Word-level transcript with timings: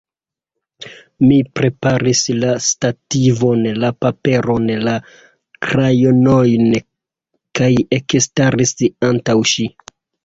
Mi 1.31 1.35
preparis 1.57 2.21
la 2.37 2.55
stativon, 2.67 3.61
la 3.83 3.91
paperon, 4.05 4.65
la 4.87 4.95
krajonojn 5.67 6.67
kaj 7.61 7.71
ekstaris 8.01 8.75
antaŭ 9.11 9.37
ŝi. 9.55 9.69